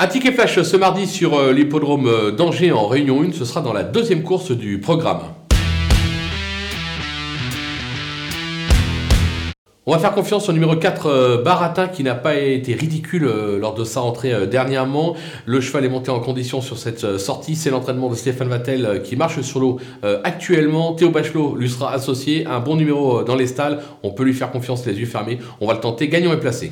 Un 0.00 0.06
ticket 0.06 0.30
flash 0.30 0.62
ce 0.62 0.76
mardi 0.76 1.08
sur 1.08 1.36
euh, 1.36 1.52
l'hippodrome 1.52 2.06
euh, 2.06 2.30
d'Angers 2.30 2.70
en 2.70 2.86
Réunion 2.86 3.20
1, 3.20 3.32
ce 3.32 3.44
sera 3.44 3.62
dans 3.62 3.72
la 3.72 3.82
deuxième 3.82 4.22
course 4.22 4.52
du 4.52 4.78
programme. 4.78 5.22
On 9.86 9.92
va 9.92 9.98
faire 9.98 10.12
confiance 10.12 10.48
au 10.48 10.52
numéro 10.52 10.76
4, 10.76 11.06
euh, 11.06 11.42
Baratin, 11.42 11.88
qui 11.88 12.04
n'a 12.04 12.14
pas 12.14 12.36
été 12.36 12.74
ridicule 12.74 13.28
lors 13.58 13.74
de 13.74 13.82
sa 13.82 13.98
rentrée 13.98 14.46
dernièrement. 14.46 15.16
Le 15.46 15.60
cheval 15.60 15.84
est 15.84 15.88
monté 15.88 16.12
en 16.12 16.20
condition 16.20 16.60
sur 16.60 16.78
cette 16.78 17.18
sortie. 17.18 17.56
C'est 17.56 17.70
l'entraînement 17.70 18.08
de 18.08 18.14
Stéphane 18.14 18.48
Vattel 18.48 19.02
qui 19.02 19.16
marche 19.16 19.40
sur 19.40 19.58
l'eau 19.58 19.80
actuellement. 20.22 20.92
Théo 20.92 21.10
Bachelot 21.10 21.56
lui 21.56 21.68
sera 21.68 21.92
associé. 21.92 22.46
Un 22.46 22.60
bon 22.60 22.76
numéro 22.76 23.24
dans 23.24 23.34
les 23.34 23.48
stalles. 23.48 23.80
On 24.04 24.12
peut 24.12 24.22
lui 24.22 24.34
faire 24.34 24.52
confiance 24.52 24.86
les 24.86 24.94
yeux 24.94 25.06
fermés. 25.06 25.40
On 25.60 25.66
va 25.66 25.74
le 25.74 25.80
tenter. 25.80 26.06
Gagnant 26.06 26.32
et 26.32 26.38
placé. 26.38 26.70